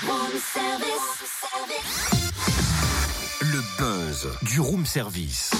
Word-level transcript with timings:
Home 0.00 0.38
service. 0.38 0.88
Home 1.42 1.68
service. 1.68 2.27
Le 3.50 3.62
buzz 3.78 4.28
du 4.42 4.60
room 4.60 4.84
service. 4.84 5.50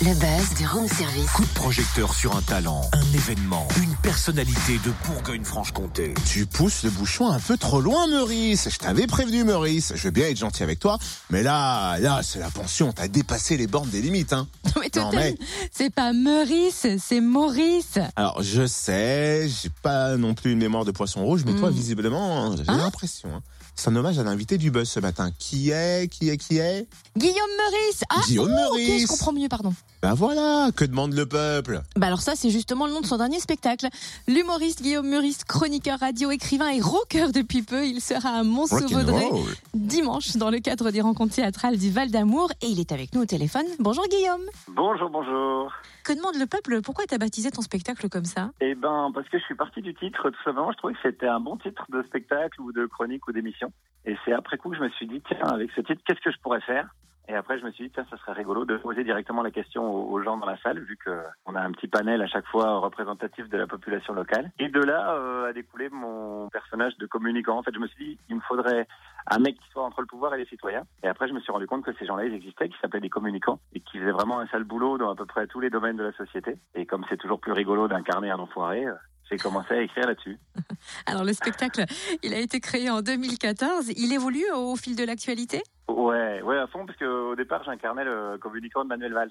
Le 0.00 0.14
buzz 0.14 0.54
du 0.56 0.66
room 0.66 0.86
service. 0.88 1.30
Coup 1.32 1.42
de 1.42 1.48
projecteur 1.54 2.14
sur 2.14 2.36
un 2.36 2.42
talent, 2.42 2.82
un 2.92 3.12
événement, 3.14 3.66
une 3.82 3.94
personnalité 3.96 4.78
de 4.84 4.92
Bourgogne-Franche-Comté. 5.06 6.14
Tu 6.30 6.46
pousses 6.46 6.84
le 6.84 6.90
bouchon 6.90 7.28
un 7.30 7.40
peu 7.40 7.56
trop 7.56 7.80
loin, 7.80 8.06
Maurice. 8.08 8.68
Je 8.70 8.78
t'avais 8.78 9.06
prévenu, 9.06 9.42
Maurice. 9.44 9.92
Je 9.96 10.02
veux 10.04 10.10
bien 10.10 10.26
être 10.28 10.38
gentil 10.38 10.62
avec 10.62 10.78
toi, 10.78 10.98
mais 11.30 11.42
là, 11.42 11.98
là, 11.98 12.20
c'est 12.22 12.38
la 12.38 12.50
pension. 12.50 12.92
T'as 12.92 13.08
dépassé 13.08 13.56
les 13.56 13.66
bornes 13.66 13.90
des 13.90 14.00
limites, 14.00 14.32
hein. 14.32 14.46
Mais 14.80 14.90
Non, 14.96 15.10
mais- 15.12 15.36
c'est 15.72 15.90
pas 15.92 16.12
Maurice, 16.12 16.86
c'est 16.98 17.20
Maurice. 17.20 17.98
Alors, 18.16 18.42
je 18.42 18.66
sais, 18.66 19.48
j'ai 19.48 19.70
pas 19.82 20.16
non 20.16 20.34
plus 20.34 20.52
une 20.52 20.58
mémoire 20.58 20.84
de 20.84 20.92
poisson 20.92 21.24
rouge, 21.24 21.42
mais 21.44 21.54
toi, 21.54 21.70
Hmm. 21.70 21.74
visiblement, 21.74 22.56
j'ai 22.56 22.62
Hein? 22.68 22.76
l'impression. 22.78 23.28
hein. 23.34 23.42
C'est 23.74 23.90
un 23.90 23.96
hommage 23.96 24.18
à 24.18 24.22
l'invité 24.22 24.58
du 24.58 24.70
buzz 24.70 24.88
ce 24.88 25.00
matin. 25.00 25.30
Qui 25.38 25.70
est, 25.70 26.08
qui 26.08 26.28
est, 26.28 26.36
qui 26.36 26.58
est? 26.58 26.86
Guillaume 27.16 27.34
Meurice. 27.58 28.04
Ah, 28.10 28.20
Guillaume 28.26 28.52
oh, 28.52 28.72
ok, 28.72 28.78
Meurice. 28.78 29.02
je 29.02 29.06
comprends 29.08 29.32
mieux, 29.32 29.48
pardon. 29.48 29.74
Ben 30.02 30.14
voilà, 30.14 30.70
que 30.76 30.84
demande 30.84 31.14
le 31.14 31.26
peuple? 31.26 31.82
Bah 31.96 32.06
alors 32.06 32.20
ça, 32.20 32.34
c'est 32.36 32.50
justement 32.50 32.86
le 32.86 32.92
nom 32.92 33.00
de 33.00 33.06
son 33.06 33.16
dernier 33.16 33.40
spectacle. 33.40 33.88
L'humoriste 34.28 34.82
Guillaume 34.82 35.08
Meurice, 35.08 35.42
chroniqueur 35.44 35.98
radio, 35.98 36.30
écrivain 36.30 36.68
et 36.68 36.80
rocker 36.80 37.32
depuis 37.32 37.62
peu, 37.62 37.86
il 37.86 38.00
sera 38.00 38.30
à 38.30 38.42
Mont-Sauvaudray 38.44 39.24
Rock'n'roll. 39.24 39.54
dimanche 39.74 40.36
dans 40.36 40.50
le 40.50 40.60
cadre 40.60 40.90
des 40.90 41.00
rencontres 41.00 41.34
théâtrales 41.34 41.76
du 41.78 41.90
Val 41.90 42.10
d'Amour 42.10 42.52
et 42.62 42.66
il 42.66 42.78
est 42.78 42.92
avec 42.92 43.14
nous 43.14 43.22
au 43.22 43.26
téléphone. 43.26 43.66
Bonjour 43.80 44.04
Guillaume. 44.08 44.42
Bonjour, 44.68 45.08
bonjour. 45.10 45.72
Que 46.04 46.12
demande 46.12 46.34
le 46.34 46.46
peuple? 46.46 46.82
Pourquoi 46.82 47.04
t'as 47.06 47.18
baptisé 47.18 47.50
ton 47.52 47.62
spectacle 47.62 48.08
comme 48.08 48.24
ça? 48.24 48.50
Eh 48.60 48.74
ben, 48.74 49.12
parce 49.14 49.28
que 49.28 49.38
je 49.38 49.44
suis 49.44 49.54
parti 49.54 49.82
du 49.82 49.94
titre, 49.94 50.30
tout 50.30 50.42
simplement, 50.42 50.72
je 50.72 50.76
trouvais 50.78 50.94
que 50.94 51.00
c'était 51.02 51.28
un 51.28 51.38
bon 51.38 51.56
titre 51.56 51.86
de 51.90 52.02
spectacle 52.02 52.60
ou 52.60 52.72
de 52.72 52.86
chronique 52.86 53.26
ou 53.28 53.32
d'émission. 53.32 53.72
Et 54.04 54.16
c'est 54.24 54.32
après 54.32 54.58
coup 54.58 54.70
que 54.70 54.76
je 54.76 54.82
me 54.82 54.90
suis 54.90 55.06
dit, 55.06 55.22
tiens, 55.28 55.46
avec 55.46 55.70
ce 55.76 55.80
titre, 55.80 56.02
qu'est-ce 56.04 56.20
que 56.20 56.32
je 56.32 56.38
pourrais 56.38 56.60
faire? 56.62 56.92
Et 57.28 57.34
après, 57.34 57.58
je 57.58 57.64
me 57.64 57.70
suis 57.70 57.84
dit, 57.84 57.90
tiens, 57.94 58.04
ça 58.10 58.16
serait 58.18 58.32
rigolo 58.32 58.64
de 58.64 58.76
poser 58.76 59.04
directement 59.04 59.42
la 59.42 59.50
question 59.50 59.84
aux, 59.84 60.22
gens 60.22 60.36
dans 60.36 60.46
la 60.46 60.58
salle, 60.58 60.80
vu 60.80 60.96
que 60.96 61.10
on 61.46 61.54
a 61.54 61.60
un 61.60 61.70
petit 61.72 61.86
panel 61.86 62.20
à 62.20 62.26
chaque 62.26 62.46
fois 62.46 62.78
représentatif 62.78 63.48
de 63.48 63.56
la 63.56 63.66
population 63.66 64.12
locale. 64.12 64.50
Et 64.58 64.68
de 64.68 64.80
là 64.80 65.14
euh, 65.14 65.48
a 65.48 65.52
découlé 65.52 65.88
mon 65.88 66.48
personnage 66.48 66.96
de 66.98 67.06
communicant. 67.06 67.58
En 67.58 67.62
fait, 67.62 67.74
je 67.74 67.78
me 67.78 67.86
suis 67.86 68.04
dit, 68.04 68.18
il 68.28 68.36
me 68.36 68.40
faudrait 68.40 68.86
un 69.28 69.38
mec 69.38 69.56
qui 69.56 69.70
soit 69.70 69.84
entre 69.84 70.00
le 70.00 70.06
pouvoir 70.06 70.34
et 70.34 70.38
les 70.38 70.46
citoyens. 70.46 70.82
Et 71.02 71.08
après, 71.08 71.28
je 71.28 71.32
me 71.32 71.40
suis 71.40 71.52
rendu 71.52 71.66
compte 71.66 71.84
que 71.84 71.92
ces 71.98 72.06
gens-là, 72.06 72.24
ils 72.24 72.34
existaient, 72.34 72.68
qui 72.68 72.76
s'appelaient 72.80 73.00
des 73.00 73.08
communicants 73.08 73.60
et 73.72 73.80
qui 73.80 73.98
faisaient 73.98 74.10
vraiment 74.10 74.40
un 74.40 74.46
sale 74.48 74.64
boulot 74.64 74.98
dans 74.98 75.10
à 75.10 75.14
peu 75.14 75.26
près 75.26 75.46
tous 75.46 75.60
les 75.60 75.70
domaines 75.70 75.96
de 75.96 76.04
la 76.04 76.12
société. 76.12 76.56
Et 76.74 76.86
comme 76.86 77.04
c'est 77.08 77.18
toujours 77.18 77.40
plus 77.40 77.52
rigolo 77.52 77.86
d'incarner 77.86 78.30
un 78.30 78.38
enfoiré, 78.38 78.84
euh, 78.84 78.94
j'ai 79.30 79.38
commencé 79.38 79.74
à 79.74 79.80
écrire 79.80 80.06
là-dessus. 80.06 80.38
Alors 81.06 81.24
le 81.24 81.32
spectacle, 81.32 81.84
il 82.22 82.34
a 82.34 82.38
été 82.38 82.60
créé 82.60 82.90
en 82.90 83.00
2014. 83.00 83.90
Il 83.96 84.12
évolue 84.12 84.44
au 84.54 84.76
fil 84.76 84.96
de 84.96 85.04
l'actualité? 85.04 85.62
Ouais, 86.08 86.42
ouais, 86.42 86.58
à 86.58 86.66
fond, 86.66 86.84
parce 86.86 86.98
qu'au 86.98 87.34
départ, 87.36 87.62
j'incarnais 87.64 88.04
le 88.04 88.38
communicant 88.38 88.82
de 88.84 88.88
Manuel 88.88 89.12
Valls. 89.12 89.30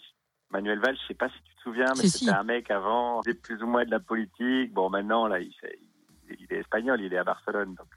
Manuel 0.52 0.80
Valls, 0.80 0.98
je 1.02 1.08
sais 1.08 1.14
pas 1.14 1.30
si 1.30 1.42
tu 1.44 1.56
te 1.56 1.62
souviens, 1.62 1.86
mais 1.90 2.08
c'était 2.08 2.26
si. 2.26 2.30
un 2.30 2.44
mec 2.44 2.70
avant, 2.72 3.22
il 3.26 3.36
plus 3.40 3.62
ou 3.64 3.68
moins 3.68 3.86
de 3.86 3.92
la 3.92 4.00
politique. 4.00 4.74
Bon, 4.74 4.90
maintenant, 4.90 5.28
là, 5.28 5.40
il, 5.40 5.54
fait- 5.54 5.80
il- 6.30 6.38
il 6.40 6.54
est 6.54 6.60
espagnol, 6.60 7.00
il 7.02 7.14
est 7.14 7.18
à 7.18 7.24
Barcelone, 7.24 7.76
donc 7.76 7.88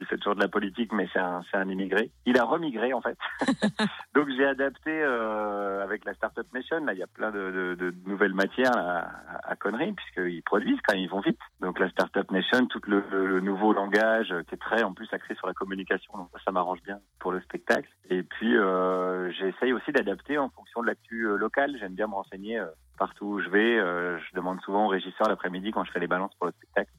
il 0.00 0.06
fait 0.06 0.16
toujours 0.16 0.34
de 0.34 0.40
la 0.40 0.48
politique, 0.48 0.92
mais 0.92 1.08
c'est 1.12 1.18
un, 1.18 1.42
c'est 1.50 1.56
un 1.58 1.68
immigré. 1.68 2.10
Il 2.26 2.38
a 2.38 2.44
remigré, 2.44 2.92
en 2.92 3.00
fait. 3.00 3.18
donc 4.14 4.28
j'ai 4.36 4.46
adapté 4.46 4.90
euh, 4.90 5.82
avec 5.84 6.04
la 6.04 6.14
Startup 6.14 6.46
Nation. 6.54 6.84
Là, 6.84 6.92
il 6.94 6.98
y 6.98 7.02
a 7.02 7.06
plein 7.06 7.30
de, 7.30 7.74
de- 7.78 7.90
de 7.90 7.94
nouvelles 8.08 8.34
matières 8.34 8.76
à, 8.76 9.06
à 9.44 9.56
conneries, 9.56 9.92
puisqu'ils 9.92 10.42
produisent 10.42 10.80
quand 10.86 10.94
même, 10.94 11.02
ils 11.02 11.10
vont 11.10 11.20
vite. 11.20 11.38
Donc 11.60 11.78
la 11.78 11.88
Startup 11.90 12.30
Nation, 12.30 12.66
tout 12.66 12.80
le, 12.86 13.40
nouveau 13.40 13.72
langage 13.72 14.32
euh, 14.32 14.42
qui 14.44 14.54
est 14.54 14.58
très, 14.58 14.82
en 14.82 14.94
plus, 14.94 15.08
axé 15.12 15.34
sur 15.34 15.46
la 15.46 15.54
communication. 15.54 16.12
Donc 16.16 16.28
ça, 16.44 16.50
m'arrange 16.50 16.82
bien 16.82 16.98
pour 17.18 17.32
le 17.32 17.40
spectacle. 17.42 17.88
Et 18.08 18.22
puis, 18.22 18.56
euh, 18.56 19.30
j'essaye 19.32 19.72
aussi 19.72 19.92
d'adapter 19.92 20.38
en 20.38 20.48
fonction 20.48 20.80
de 20.82 20.86
l'actu 20.86 21.26
locale. 21.36 21.76
J'aime 21.78 21.94
bien 21.94 22.06
me 22.06 22.14
renseigner 22.14 22.58
euh, 22.58 22.66
partout 22.98 23.26
où 23.26 23.40
je 23.40 23.48
vais. 23.50 23.76
Je 23.78 24.34
demande 24.34 24.60
souvent 24.62 24.86
au 24.86 24.88
régisseur 24.88 25.28
l'après-midi 25.28 25.70
quand 25.72 25.84
je 25.84 25.92
fais 25.92 26.00
les 26.00 26.06
balances 26.06 26.34
pour 26.36 26.46
le 26.46 26.52
spectacle, 26.52 26.90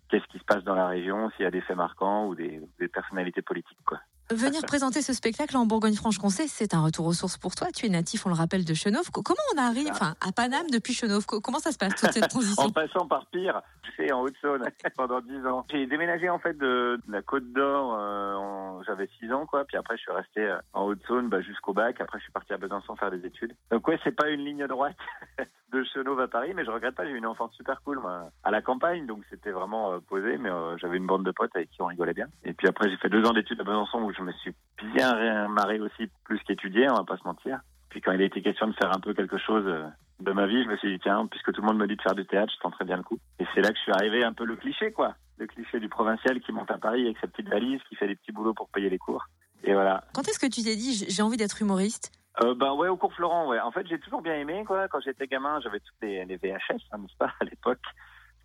passe 0.54 0.64
dans 0.64 0.76
la 0.76 0.88
région, 0.88 1.30
s'il 1.32 1.44
y 1.44 1.48
a 1.48 1.52
des 1.52 1.62
faits 1.62 1.78
marquants 1.78 2.28
ou 2.28 2.36
des, 2.36 2.62
des 2.80 2.88
personnalités 2.88 3.42
politiques. 3.42 3.78
Quoi. 3.86 4.00
Venir 4.30 4.62
présenter 4.62 5.02
ce 5.02 5.12
spectacle 5.14 5.58
en 5.58 5.66
Bourgogne-Franche-Comté, 5.66 6.48
c'est 6.48 6.74
un 6.74 6.82
retour 6.82 7.06
aux 7.06 7.12
sources 7.14 7.38
pour 7.38 7.54
toi. 7.54 7.68
Tu 7.76 7.86
es 7.86 7.90
natif, 7.90 8.26
on 8.26 8.30
le 8.30 8.36
rappelle, 8.36 8.64
de 8.64 8.74
Chenauve. 8.74 9.12
Co- 9.12 9.22
Comment 9.24 9.42
on 9.54 9.58
arrive 9.58 9.90
enfin, 9.92 10.16
à 10.26 10.32
Paname 10.32 10.70
depuis 10.72 10.94
Chenauve? 10.94 11.26
Co- 11.26 11.42
Comment 11.42 11.60
ça 11.60 11.74
se 11.74 11.78
passe 11.78 11.96
toute 11.96 12.12
cette 12.14 12.28
transition? 12.30 12.64
En 12.64 12.70
passant 12.70 13.06
par 13.08 13.26
Pire, 13.26 13.62
fais 13.98 14.10
en 14.14 14.22
Haute-Saône 14.22 14.64
pendant 14.96 15.20
10 15.20 15.46
ans. 15.48 15.66
J'ai 15.70 15.86
déménagé 15.86 16.30
en 16.30 16.40
fait 16.40 16.58
de, 16.58 16.98
de 17.06 17.12
la 17.12 17.22
Côte 17.22 17.52
d'Or, 17.52 17.94
euh, 18.00 18.36
en- 18.36 18.84
j'avais 18.84 19.10
6 19.20 19.34
ans 19.34 19.46
quoi, 19.46 19.66
puis 19.66 19.76
après 19.76 19.98
je 19.98 20.02
suis 20.04 20.12
resté 20.14 20.40
euh, 20.42 20.58
en 20.72 20.86
Haute-Saône 20.86 21.28
bah, 21.28 21.42
jusqu'au 21.42 21.74
bac, 21.74 22.00
après 22.00 22.18
je 22.20 22.24
suis 22.24 22.32
parti 22.32 22.54
à 22.54 22.58
Besançon 22.58 22.96
faire 22.96 23.12
des 23.12 23.26
études. 23.26 23.54
Donc 23.70 23.86
ouais, 23.90 24.00
c'est 24.04 24.16
pas 24.16 24.30
une 24.30 24.46
ligne 24.46 24.66
droite 24.66 24.96
de 25.72 25.84
Chenauve 25.84 26.20
à 26.20 26.28
Paris, 26.28 26.54
mais 26.56 26.66
je 26.66 26.72
regrette 26.72 26.96
pas, 26.96 27.06
j'ai 27.06 27.12
eu 27.12 27.18
une 27.18 27.26
enfance 27.26 27.54
super 27.56 27.82
cool 27.84 28.00
à 28.44 28.52
la 28.52 28.62
campagne, 28.62 29.06
donc 29.06 29.24
c'était 29.30 29.52
vraiment 29.52 29.94
euh, 29.94 30.00
posé, 30.00 30.38
mais 30.38 30.50
euh, 30.50 30.78
j'avais 30.78 30.98
une 30.98 31.08
bande 31.08 31.24
de 31.26 31.32
potes 31.32 31.56
avec 31.56 31.70
qui 31.70 31.82
on 31.82 31.86
rigolait 31.86 32.14
bien. 32.14 32.28
Et 32.44 32.54
puis 32.54 32.68
après 32.68 32.90
j'ai 32.90 32.98
fait 32.98 33.10
deux 33.10 33.24
ans 33.26 33.34
d'études 33.34 33.62
à 33.62 33.64
Besançon 33.64 34.02
où 34.04 34.14
je 34.14 34.22
me 34.22 34.32
suis 34.34 34.54
bien 34.94 35.14
ré- 35.14 35.48
marré 35.48 35.80
aussi, 35.80 36.10
plus 36.26 36.40
qu'étudié, 36.44 36.90
on 36.90 36.96
va 36.96 37.04
pas 37.04 37.18
se 37.18 37.24
mentir. 37.24 37.60
Puis 37.90 38.02
quand 38.02 38.12
il 38.12 38.22
a 38.22 38.26
été 38.26 38.42
question 38.42 38.68
de 38.68 38.74
faire 38.74 38.96
un 38.96 39.00
peu 39.00 39.14
quelque 39.14 39.38
chose 39.38 39.66
euh, 39.66 39.86
de 40.20 40.32
ma 40.32 40.46
vie, 40.48 40.64
je 40.64 40.70
me 40.70 40.78
suis 40.78 40.94
dit, 40.94 41.00
tiens, 41.02 41.26
puisque 41.28 41.52
tout 41.52 41.62
le 41.62 41.68
monde 41.68 41.78
me 41.78 41.88
dit 41.88 41.96
de 41.96 42.02
faire 42.02 42.16
du 42.16 42.26
théâtre, 42.26 42.54
je 42.56 42.60
tenterai 42.62 42.86
bien 42.86 42.98
le 42.98 43.04
coup. 43.04 43.18
Et 43.40 43.46
c'est 43.54 43.62
là 43.62 43.70
que 43.70 43.76
je 43.78 43.82
suis 43.82 43.92
arrivé 43.92 44.24
un 44.24 44.34
peu 44.34 44.46
le 44.46 44.56
cliché, 44.56 44.92
quoi. 44.92 45.16
Le 45.38 45.48
cliché 45.48 45.80
du 45.80 45.90
provincial 45.90 46.40
qui 46.40 46.52
monte 46.52 46.70
à 46.72 46.78
Paris 46.78 47.04
avec 47.06 47.18
sa 47.18 47.28
petite 47.28 47.50
valise, 47.50 47.82
qui 47.90 47.96
fait 47.96 48.08
des 48.08 48.16
petits 48.16 48.32
boulots 48.32 48.54
pour 48.54 48.70
payer 48.70 48.90
les 48.90 49.00
cours. 49.00 49.26
Et 49.64 49.74
voilà. 49.74 50.04
Quand 50.14 50.28
est-ce 50.28 50.40
que 50.40 50.46
tu 50.46 50.62
t'es 50.62 50.76
dit, 50.76 51.06
j'ai 51.10 51.22
envie 51.24 51.38
d'être 51.38 51.62
humoriste? 51.62 52.12
Euh, 52.44 52.56
ben 52.56 52.74
ouais, 52.74 52.88
au 52.88 52.98
cours 52.98 53.14
Florent, 53.14 53.48
ouais. 53.48 53.60
En 53.60 53.72
fait, 53.72 53.88
j'ai 53.88 54.00
toujours 54.00 54.22
bien 54.22 54.36
aimé, 54.36 54.64
quoi. 54.66 54.88
Quand 54.88 55.00
j'étais 55.02 55.28
gamin, 55.28 55.60
j'avais 55.62 55.80
toutes 55.80 56.02
les, 56.02 56.26
les 56.26 56.38
VHS, 56.38 56.82
hein, 56.92 56.98
n'est-ce 56.98 57.16
pas, 57.18 57.32
à 57.40 57.46
l'époque. 57.46 57.82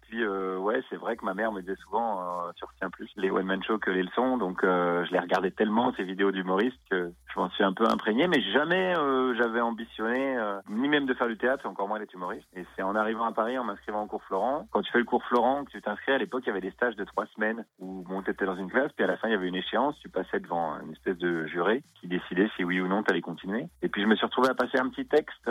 Puis 0.08 0.22
euh, 0.22 0.56
ouais, 0.58 0.82
c'est 0.88 0.96
vrai 0.96 1.16
que 1.16 1.24
ma 1.24 1.34
mère 1.34 1.52
me 1.52 1.60
disait 1.60 1.76
souvent, 1.76 2.20
euh, 2.20 2.52
tu 2.54 2.64
retiens 2.64 2.90
plus 2.90 3.10
les 3.16 3.30
one 3.30 3.46
man 3.46 3.62
show 3.62 3.78
que 3.78 3.90
les 3.90 4.02
leçons, 4.02 4.36
donc 4.36 4.62
euh, 4.62 5.04
je 5.04 5.12
les 5.12 5.18
regardais 5.18 5.50
tellement 5.50 5.92
ces 5.96 6.04
vidéos 6.04 6.30
d'humoristes 6.30 6.78
que 6.90 7.10
je 7.34 7.40
m'en 7.40 7.50
suis 7.50 7.64
un 7.64 7.72
peu 7.72 7.84
imprégné, 7.88 8.28
mais 8.28 8.40
jamais 8.52 8.94
euh, 8.96 9.34
j'avais 9.36 9.60
ambitionné 9.60 10.36
ni 10.68 10.88
même 10.88 11.06
de 11.06 11.14
faire 11.14 11.26
du 11.26 11.36
théâtre, 11.36 11.66
encore 11.66 11.88
moins 11.88 11.98
d'être 11.98 12.14
humoriste. 12.14 12.46
Et 12.54 12.64
c'est 12.74 12.82
en 12.82 12.94
arrivant 12.94 13.24
à 13.24 13.32
Paris, 13.32 13.58
en 13.58 13.64
m'inscrivant 13.64 14.04
au 14.04 14.06
cours 14.06 14.22
Florent. 14.24 14.66
Quand 14.70 14.82
tu 14.82 14.92
fais 14.92 14.98
le 14.98 15.04
cours 15.04 15.24
Florent, 15.24 15.64
que 15.64 15.70
tu 15.70 15.82
t'inscris, 15.82 16.12
à 16.12 16.18
l'époque 16.18 16.42
il 16.44 16.48
y 16.48 16.50
avait 16.50 16.60
des 16.60 16.70
stages 16.70 16.96
de 16.96 17.04
trois 17.04 17.26
semaines 17.34 17.64
où 17.78 18.04
bon, 18.08 18.22
tu 18.22 18.30
étais 18.30 18.46
dans 18.46 18.56
une 18.56 18.70
classe, 18.70 18.92
puis 18.92 19.04
à 19.04 19.08
la 19.08 19.16
fin 19.16 19.28
il 19.28 19.32
y 19.32 19.34
avait 19.34 19.48
une 19.48 19.56
échéance, 19.56 19.98
tu 20.00 20.08
passais 20.08 20.38
devant 20.38 20.78
une 20.80 20.92
espèce 20.92 21.18
de 21.18 21.46
juré 21.46 21.82
qui 22.00 22.06
décidait 22.06 22.48
si 22.56 22.64
oui 22.64 22.80
ou 22.80 22.86
non 22.86 23.02
tu 23.02 23.10
allais 23.10 23.20
continuer. 23.20 23.66
Et 23.82 23.88
puis 23.88 24.02
je 24.02 24.06
me 24.06 24.14
suis 24.14 24.26
retrouvé 24.26 24.48
à 24.48 24.54
passer 24.54 24.78
un 24.78 24.88
petit 24.88 25.06
texte 25.06 25.50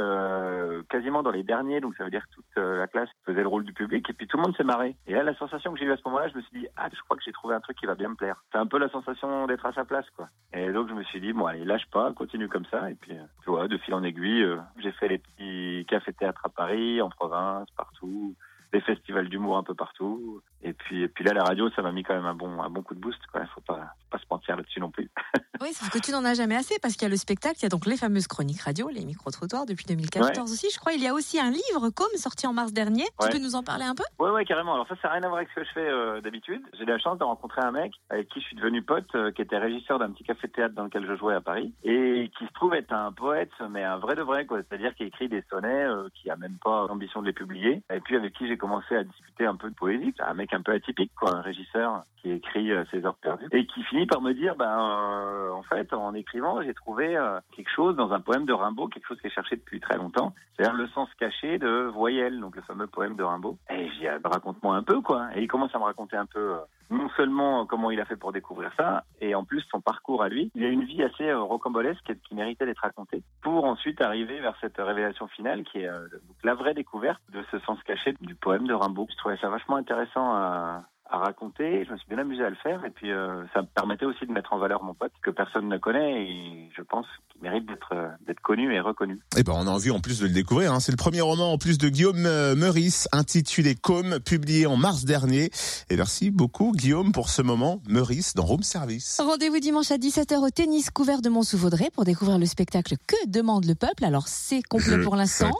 quasiment 0.89 1.23
dans 1.23 1.31
les 1.31 1.43
derniers, 1.43 1.81
donc 1.81 1.95
ça 1.97 2.05
veut 2.05 2.11
dire 2.11 2.25
que 2.27 2.35
toute 2.35 2.55
la 2.55 2.87
classe 2.87 3.09
faisait 3.25 3.41
le 3.41 3.47
rôle 3.47 3.65
du 3.65 3.73
public, 3.73 4.09
et 4.09 4.13
puis 4.13 4.27
tout 4.27 4.37
le 4.37 4.43
s'est 4.53 4.63
marré. 4.63 4.95
Et 5.07 5.13
là, 5.13 5.23
la 5.23 5.35
sensation 5.35 5.73
que 5.73 5.79
j'ai 5.79 5.85
eue 5.85 5.91
à 5.91 5.97
ce 5.97 6.01
moment-là, 6.05 6.27
je 6.29 6.37
me 6.37 6.41
suis 6.41 6.59
dit, 6.59 6.67
ah, 6.75 6.87
je 6.91 7.01
crois 7.01 7.17
que 7.17 7.23
j'ai 7.23 7.31
trouvé 7.31 7.55
un 7.55 7.59
truc 7.59 7.77
qui 7.77 7.85
va 7.85 7.95
bien 7.95 8.09
me 8.09 8.15
plaire. 8.15 8.43
C'est 8.51 8.57
un 8.57 8.67
peu 8.67 8.77
la 8.77 8.89
sensation 8.89 9.47
d'être 9.47 9.65
à 9.65 9.73
sa 9.73 9.85
place, 9.85 10.05
quoi. 10.15 10.27
Et 10.53 10.71
donc 10.71 10.89
je 10.89 10.93
me 10.93 11.03
suis 11.03 11.21
dit, 11.21 11.33
bon, 11.33 11.45
allez, 11.45 11.65
lâche 11.65 11.85
pas, 11.91 12.11
continue 12.13 12.47
comme 12.47 12.65
ça. 12.65 12.89
Et 12.89 12.95
puis, 12.95 13.13
euh, 13.13 13.23
tu 13.43 13.49
vois, 13.49 13.67
de 13.67 13.77
fil 13.77 13.93
en 13.93 14.03
aiguille, 14.03 14.43
euh, 14.43 14.57
j'ai 14.77 14.91
fait 14.91 15.07
les 15.07 15.17
petits 15.17 15.85
cafés-théâtres 15.87 16.45
à 16.45 16.49
Paris, 16.49 17.01
en 17.01 17.09
province, 17.09 17.69
partout, 17.77 18.35
des 18.75 18.81
festivals 18.81 19.29
d'humour 19.29 19.57
un 19.57 19.63
peu 19.63 19.73
partout. 19.73 20.41
Et 20.61 20.73
puis, 20.73 21.03
et 21.03 21.07
puis 21.07 21.23
là, 21.23 21.33
la 21.33 21.43
radio, 21.43 21.69
ça 21.71 21.81
m'a 21.81 21.91
mis 21.91 22.03
quand 22.03 22.15
même 22.15 22.25
un 22.25 22.33
bon, 22.33 22.61
un 22.61 22.69
bon 22.69 22.81
coup 22.81 22.93
de 22.93 22.99
boost, 22.99 23.19
quoi. 23.31 23.45
Faut 23.53 23.61
pas, 23.61 23.93
pas 24.11 24.17
se 24.17 24.25
mentir 24.29 24.57
là-dessus 24.57 24.79
non 24.79 24.91
plus. 24.91 25.09
Oui, 25.61 25.71
sauf 25.71 25.89
que 25.89 25.99
tu 25.99 26.11
n'en 26.11 26.25
as 26.25 26.33
jamais 26.33 26.57
assez 26.57 26.75
parce 26.81 26.95
qu'il 26.95 27.03
y 27.03 27.05
a 27.05 27.09
le 27.09 27.15
spectacle, 27.15 27.55
il 27.59 27.63
y 27.63 27.65
a 27.65 27.69
donc 27.69 27.85
les 27.85 27.95
fameuses 27.95 28.27
chroniques 28.27 28.59
radio, 28.59 28.89
les 28.89 29.05
micro-trottoirs 29.05 29.65
depuis 29.65 29.85
2014 29.85 30.51
aussi. 30.51 30.67
Je 30.69 30.77
crois 30.77 30.91
il 30.91 31.01
y 31.01 31.07
a 31.07 31.13
aussi 31.13 31.39
un 31.39 31.49
livre, 31.49 31.89
comme 31.95 32.11
sorti 32.17 32.45
en 32.45 32.51
mars 32.51 32.73
dernier. 32.73 33.03
Ouais. 33.21 33.29
Tu 33.29 33.37
peux 33.37 33.41
nous 33.41 33.55
en 33.55 33.63
parler 33.63 33.85
un 33.85 33.95
peu? 33.95 34.03
Ouais, 34.19 34.31
ouais, 34.31 34.43
carrément. 34.43 34.73
Alors 34.73 34.85
ça, 34.89 34.95
ça 35.01 35.07
n'a 35.07 35.13
rien 35.13 35.23
à 35.23 35.27
voir 35.27 35.37
avec 35.37 35.49
ce 35.51 35.55
que 35.55 35.63
je 35.63 35.71
fais 35.71 35.87
euh, 35.87 36.19
d'habitude. 36.19 36.61
J'ai 36.73 36.83
eu 36.83 36.87
la 36.87 36.99
chance 36.99 37.17
de 37.17 37.23
rencontrer 37.23 37.61
un 37.61 37.71
mec 37.71 37.93
avec 38.09 38.27
qui 38.27 38.41
je 38.41 38.47
suis 38.47 38.55
devenu 38.57 38.81
pote, 38.81 39.07
euh, 39.15 39.31
qui 39.31 39.41
était 39.41 39.57
régisseur 39.57 39.97
d'un 39.97 40.11
petit 40.11 40.25
café-théâtre 40.25 40.75
dans 40.75 40.83
lequel 40.83 41.07
je 41.07 41.15
jouais 41.15 41.35
à 41.35 41.41
Paris, 41.41 41.73
et 41.85 42.29
qui 42.37 42.45
se 42.45 42.53
trouve 42.53 42.73
être 42.73 42.91
un 42.91 43.13
poète, 43.13 43.51
mais 43.69 43.83
un 43.83 43.97
vrai 43.97 44.15
de 44.15 44.23
vrai, 44.23 44.45
quoi. 44.45 44.57
C'est-à-dire 44.57 44.93
qui 44.95 45.03
écrit 45.03 45.29
des 45.29 45.43
sonnets, 45.49 45.85
euh, 45.85 46.09
qui 46.15 46.29
a 46.29 46.35
même 46.35 46.57
pas 46.61 46.85
l'ambition 46.89 47.21
de 47.21 47.27
les 47.27 47.33
publier, 47.33 47.81
et 47.93 48.01
puis 48.01 48.17
avec 48.17 48.33
qui 48.33 48.47
j'ai 48.47 48.57
commencé 48.65 48.95
à 48.95 49.03
discuter 49.03 49.45
un 49.45 49.55
peu 49.55 49.69
de 49.69 49.75
poésie. 49.75 50.11
C'est 50.17 50.23
un 50.23 50.33
mec 50.33 50.51
un 50.53 50.61
peu 50.61 50.71
atypique, 50.71 51.11
quoi, 51.15 51.35
un 51.35 51.41
régisseur 51.41 52.03
qui 52.19 52.31
écrit 52.31 52.71
euh, 52.71 52.83
ses 52.89 53.05
heures 53.05 53.17
perdues, 53.17 53.47
et 53.51 53.67
qui 53.67 53.83
finit 53.83 54.07
par 54.07 54.21
me 54.21 54.33
dire, 54.33 54.55
ben, 54.55 54.65
euh, 54.65 55.51
en 55.51 55.61
fait, 55.61 55.93
en 55.93 56.15
écrivant, 56.15 56.63
j'ai 56.63 56.73
trouvé 56.73 57.15
euh, 57.15 57.39
quelque 57.55 57.69
chose 57.69 57.95
dans 57.95 58.11
un 58.11 58.19
poème 58.19 58.45
de 58.45 58.53
Rimbaud, 58.53 58.87
quelque 58.87 59.07
chose 59.07 59.17
que 59.17 59.29
j'ai 59.29 59.35
cherché 59.35 59.55
depuis 59.55 59.79
très 59.79 59.97
longtemps, 59.97 60.33
c'est-à-dire 60.55 60.73
le 60.75 60.87
sens 60.87 61.07
caché 61.19 61.59
de 61.59 61.91
Voyelle, 61.93 62.39
donc 62.39 62.55
le 62.55 62.63
fameux 62.63 62.87
poème 62.87 63.15
de 63.15 63.23
Rimbaud. 63.23 63.59
Et 63.69 63.87
j'ai 63.89 63.99
dit, 63.99 64.07
ah, 64.07 64.17
bah, 64.17 64.31
raconte-moi 64.33 64.75
un 64.75 64.83
peu, 64.83 64.99
quoi. 65.01 65.27
Et 65.35 65.43
il 65.43 65.47
commence 65.47 65.75
à 65.75 65.77
me 65.77 65.83
raconter 65.83 66.17
un 66.17 66.25
peu, 66.25 66.55
non 66.89 67.09
seulement 67.17 67.61
euh, 67.61 67.65
comment 67.65 67.91
il 67.91 67.99
a 67.99 68.05
fait 68.05 68.15
pour 68.15 68.31
découvrir 68.31 68.71
ça, 68.77 69.03
et 69.21 69.35
en 69.35 69.43
plus 69.43 69.61
son 69.71 69.81
parcours 69.81 70.23
à 70.23 70.29
lui. 70.29 70.51
Il 70.55 70.63
a 70.63 70.69
une 70.69 70.83
vie 70.83 71.03
assez 71.03 71.29
euh, 71.29 71.41
rocambolesque 71.41 72.13
qui 72.27 72.35
méritait 72.35 72.65
d'être 72.65 72.79
racontée, 72.79 73.23
pour 73.41 73.65
ensuite 73.65 74.01
arriver 74.01 74.39
vers 74.39 74.55
cette 74.61 74.77
révélation 74.77 75.27
finale 75.27 75.63
qui 75.63 75.79
est 75.79 75.89
euh, 75.89 76.07
la 76.43 76.53
vraie 76.55 76.73
découverte 76.73 77.21
de 77.31 77.43
ce 77.51 77.59
sens 77.59 77.81
caché 77.83 78.13
du 78.21 78.35
poème 78.35 78.67
de 78.67 78.73
Rimbaud. 78.73 79.07
Je 79.09 79.17
trouvais 79.17 79.37
ça 79.37 79.49
vachement 79.49 79.75
intéressant 79.77 80.33
à, 80.33 80.83
à 81.09 81.17
raconter. 81.17 81.85
Je 81.85 81.91
me 81.91 81.97
suis 81.97 82.07
bien 82.07 82.17
amusé 82.17 82.43
à 82.43 82.49
le 82.49 82.55
faire 82.55 82.83
et 82.85 82.89
puis 82.89 83.11
euh, 83.11 83.43
ça 83.53 83.61
me 83.61 83.67
permettait 83.67 84.05
aussi 84.05 84.25
de 84.25 84.31
mettre 84.31 84.53
en 84.53 84.57
valeur 84.57 84.83
mon 84.83 84.93
pote 84.93 85.11
que 85.21 85.29
personne 85.29 85.69
ne 85.69 85.77
connaît 85.77 86.23
et 86.23 86.69
je 86.75 86.81
pense 86.81 87.05
qu'il 87.31 87.41
mérite 87.41 87.67
d'être 87.67 87.93
euh, 87.93 88.07
d'être 88.25 88.39
connu 88.39 88.73
et 88.73 88.79
reconnu. 88.79 89.19
Et 89.37 89.43
ben 89.43 89.53
on 89.55 89.67
a 89.67 89.69
envie 89.69 89.91
en 89.91 89.99
plus 89.99 90.19
de 90.19 90.27
le 90.27 90.33
découvrir. 90.33 90.73
Hein. 90.73 90.79
C'est 90.79 90.91
le 90.91 90.97
premier 90.97 91.21
roman 91.21 91.53
en 91.53 91.57
plus 91.57 91.77
de 91.77 91.89
Guillaume 91.89 92.25
euh, 92.25 92.55
Meurice 92.55 93.07
intitulé 93.11 93.75
Com, 93.75 94.19
publié 94.19 94.65
en 94.65 94.77
mars 94.77 95.05
dernier. 95.05 95.51
Et 95.89 95.97
merci 95.97 96.31
beaucoup 96.31 96.71
Guillaume 96.71 97.11
pour 97.11 97.29
ce 97.29 97.41
moment 97.41 97.81
Meurice 97.87 98.33
dans 98.33 98.45
Room 98.45 98.63
Service. 98.63 99.21
Rendez-vous 99.23 99.59
dimanche 99.59 99.91
à 99.91 99.97
17h 99.97 100.37
au 100.37 100.49
tennis 100.49 100.89
couvert 100.89 101.21
de 101.21 101.29
Mont-sous-Vaudrey 101.29 101.89
pour 101.93 102.03
découvrir 102.03 102.39
le 102.39 102.45
spectacle 102.45 102.95
Que 103.07 103.27
demande 103.27 103.65
le 103.65 103.75
peuple. 103.75 104.05
Alors 104.05 104.27
c'est 104.27 104.63
complet 104.63 104.99
pour 105.03 105.15
l'instant, 105.15 105.51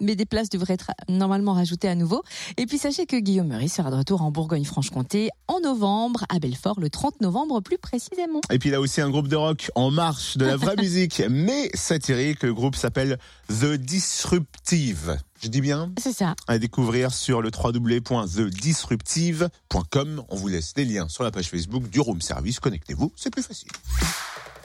mais 0.00 0.16
des 0.16 0.26
places 0.26 0.48
devraient 0.48 0.74
être 0.74 0.90
normalement 1.08 1.52
rajoutées 1.52 1.88
à 1.88 1.94
nouveau. 1.94 2.22
Et 2.56 2.66
puis 2.66 2.78
sachez 2.78 3.06
que 3.06 3.16
Guillaume 3.16 3.48
Meurice 3.48 3.74
sera 3.74 3.90
de 3.90 3.96
retour 3.96 4.22
en 4.22 4.32
Bourgogne-Franche-Comté 4.64 5.30
en 5.46 5.60
novembre, 5.60 6.24
à 6.28 6.38
Belfort, 6.38 6.80
le 6.80 6.88
30 6.90 7.20
novembre 7.20 7.60
plus 7.60 7.78
précisément. 7.78 8.40
Et 8.50 8.58
puis 8.58 8.70
il 8.70 8.74
a 8.74 8.80
aussi 8.80 9.00
un 9.00 9.08
groupe 9.10 9.28
de 9.28 9.36
rock 9.36 9.70
en 9.74 9.90
marche, 9.90 10.36
de 10.36 10.44
la 10.46 10.56
vraie 10.56 10.76
musique, 10.80 11.22
mais 11.28 11.70
satirique. 11.74 12.42
Le 12.42 12.54
groupe 12.54 12.74
s'appelle 12.76 13.18
The 13.48 13.74
Disruptive. 13.74 15.18
Je 15.42 15.48
dis 15.48 15.60
bien 15.60 15.92
C'est 15.98 16.12
ça. 16.14 16.34
À 16.48 16.58
découvrir 16.58 17.12
sur 17.12 17.42
le 17.42 17.50
www.thedisruptive.com. 17.54 20.24
On 20.28 20.36
vous 20.36 20.48
laisse 20.48 20.72
les 20.76 20.84
liens 20.86 21.08
sur 21.08 21.22
la 21.24 21.30
page 21.30 21.48
Facebook 21.50 21.88
du 21.90 22.00
Room 22.00 22.20
Service. 22.20 22.58
Connectez-vous, 22.60 23.12
c'est 23.16 23.30
plus 23.30 23.42
facile. 23.42 23.68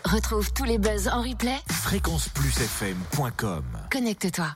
Retrouve 0.05 0.53
tous 0.53 0.63
les 0.63 0.77
buzz 0.77 1.09
en 1.09 1.21
replay. 1.21 1.57
Fréquenceplusfm.com 1.69 3.63
Connecte-toi. 3.91 4.47